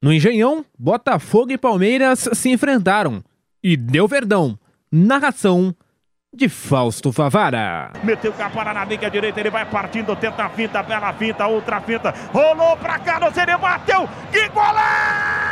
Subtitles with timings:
[0.00, 3.22] No Engenhão, Botafogo e Palmeiras se enfrentaram.
[3.62, 4.58] E deu verdão.
[4.90, 5.74] Narração
[6.32, 7.92] de Fausto Favara.
[8.04, 12.14] Meteu Capara na liga direita, ele vai partindo, tenta a finta, bela finta, outra finta.
[12.32, 14.08] Rolou pra cá, no ele bateu.
[14.30, 15.47] Que golaço!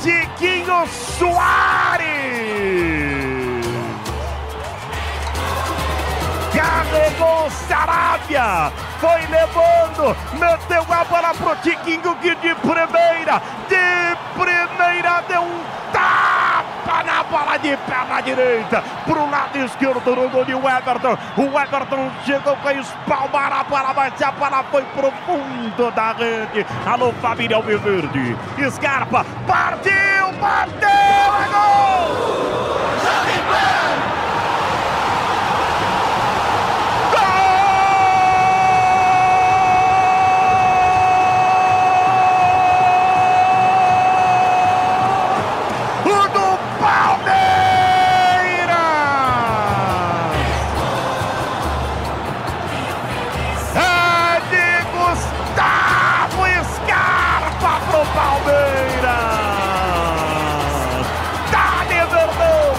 [0.00, 2.04] De Tiquinho Soares!
[6.52, 8.72] Carregou Sarabia!
[9.00, 16.03] Foi levando, meteu a bola pro Tiquinho que de primeira, de primeira deu um tapa
[17.34, 21.18] bola de perna direita, pro lado esquerdo no gol de Everton.
[21.36, 26.12] O Everton chegou com a espalmar a bola, mas a bola foi pro fundo da
[26.12, 26.64] rede.
[26.86, 28.36] Alô, família Alviverde.
[28.70, 30.13] Scarpa, partiu,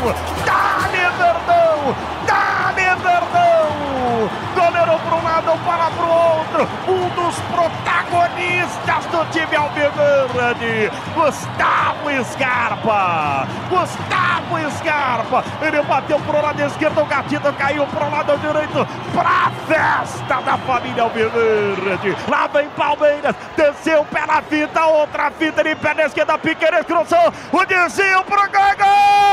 [0.06, 0.14] Verdão!
[0.46, 1.96] Dá-lhe Verdão!
[2.28, 4.30] Dá-lhe Verdão!
[4.54, 6.70] Goleiro para um lado, para pro outro!
[6.88, 10.92] Um dos protagonistas do time Alviverde!
[11.16, 13.48] Gustavo Scarpa!
[13.68, 15.44] Gustavo Scarpa!
[15.62, 21.02] Ele bateu pro lado esquerdo, o gatito caiu pro lado direito pra festa da família
[21.02, 22.16] Alviverde!
[22.30, 27.66] Lá vem Palmeiras, desceu pela fita, outra fita de pé na esquerda, Piqueires cruzou, o
[27.66, 28.76] desvio pro gol!
[28.78, 29.25] gol!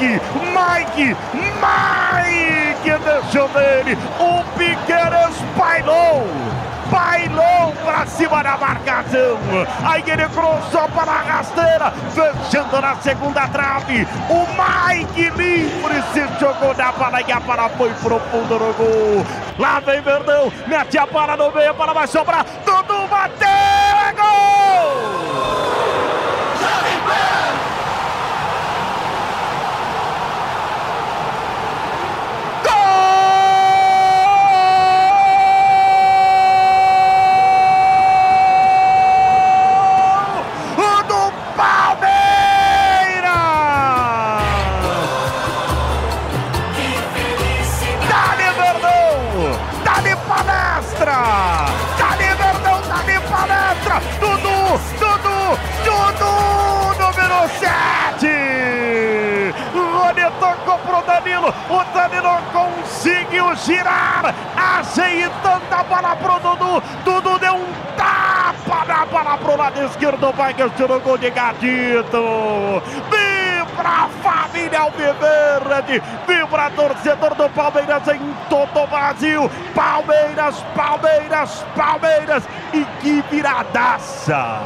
[0.00, 0.20] Mike!
[0.34, 1.16] Mike!
[1.60, 3.98] Mike deixou dele!
[4.18, 6.26] O Piqueires bailou!
[6.90, 9.38] Bailou pra cima da marcação!
[9.84, 14.08] Aí ele cruzou para a rasteira, fechando na segunda trave.
[14.30, 19.26] O Mike livre se jogou na bola e a bola foi profundo no gol.
[19.58, 22.46] Lá vem Verdão, mete a bola no meio, a bola vai sobrar.
[22.64, 23.49] Dudu bateu,
[60.60, 61.54] tocou pro Danilo.
[61.68, 64.34] O Danilo conseguiu girar.
[64.56, 66.82] Ajeitando a bola pro Dudu.
[67.04, 70.32] Dudu deu um tapa na bola pro lado esquerdo.
[70.32, 72.82] Vai que tirou gol de gatito.
[73.10, 76.02] Vibra família Alviverde.
[76.26, 79.50] Vibra torcedor do Palmeiras em todo o Brasil.
[79.74, 82.44] Palmeiras, Palmeiras, Palmeiras.
[82.72, 84.60] E que viradaça!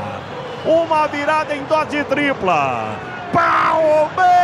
[0.65, 2.97] Uma virada em dose tripla.
[3.33, 4.44] Palmeiras